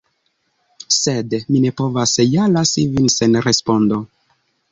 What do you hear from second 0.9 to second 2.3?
Sed mi ne povas